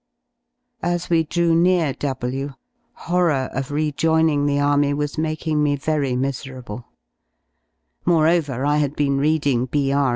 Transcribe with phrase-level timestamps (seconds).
[0.81, 2.55] rAs we drew near W,
[2.93, 6.87] horror of rejoining the Army was making me very miserable;
[8.03, 9.91] moreover, I had been reading B.
[9.91, 10.09] R.